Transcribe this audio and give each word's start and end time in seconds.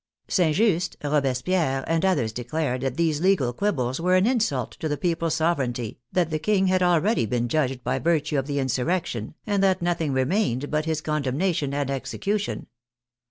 St. 0.27 0.55
Just, 0.55 0.97
Robespierre, 1.03 1.83
and 1.85 2.03
others 2.03 2.31
declared 2.33 2.81
that 2.81 2.97
these 2.97 3.21
legal 3.21 3.53
quibbles 3.53 4.01
were 4.01 4.15
an 4.15 4.25
insult 4.25 4.71
to 4.79 4.89
the 4.89 4.97
people's 4.97 5.35
sov 5.35 5.57
ereignty, 5.59 5.97
that 6.11 6.31
the 6.31 6.39
King 6.39 6.65
had 6.65 6.81
already 6.81 7.27
been 7.27 7.47
judged 7.47 7.83
by 7.83 7.99
vir 7.99 8.19
tue 8.19 8.39
of 8.39 8.47
the 8.47 8.57
insurrection, 8.57 9.35
and 9.45 9.61
that 9.61 9.83
nothing 9.83 10.11
remained 10.11 10.71
but 10.71 10.85
his 10.85 11.01
condemnation 11.01 11.71
and 11.71 11.91
execution. 11.91 12.65